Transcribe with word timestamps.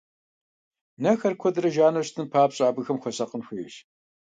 Нэхэр 1.03 1.33
куэдрэ 1.37 1.69
жану 1.75 2.03
щытын 2.05 2.27
папщӀэ, 2.31 2.63
абыхэм 2.67 2.97
хуэсакъын 3.01 3.41
хуейщ. 3.47 3.75